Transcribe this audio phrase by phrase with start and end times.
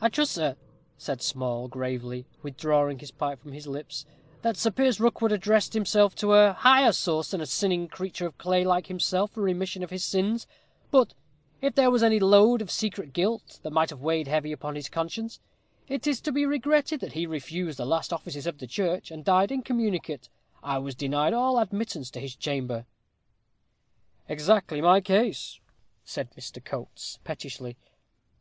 [0.00, 0.54] "I trust, sir,"
[0.98, 4.06] said Small, gravely withdrawing his pipe from his lips,
[4.42, 8.38] "that Sir Piers Rookwood addressed himself to a higher source than a sinning creature of
[8.38, 10.46] clay like himself for remission of his sins;
[10.92, 11.12] but,
[11.60, 14.88] if there was any load of secret guilt that might have weighed heavy upon his
[14.88, 15.40] conscience,
[15.88, 19.24] it is to be regretted that he refused the last offices of the church, and
[19.24, 20.28] died incommunicate.
[20.62, 22.86] I was denied all admittance to his chamber."
[24.28, 25.58] "Exactly my case,"
[26.04, 26.64] said Mr.
[26.64, 27.76] Coates, pettishly.